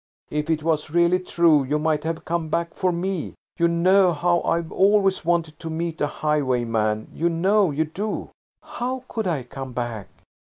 [0.31, 3.35] "If it was really true, you might have come back for me.
[3.59, 8.31] You know how I've always wanted to meet a highwayman–you know you do."
[8.63, 10.07] "How could I come back?